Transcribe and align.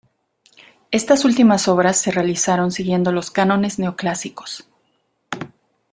Estas 0.89 1.25
últimas 1.25 1.67
obras 1.67 2.01
se 2.01 2.09
realizaron 2.09 2.71
siguiendo 2.71 3.11
los 3.11 3.29
cánones 3.29 3.77
neoclásicos. 3.77 4.67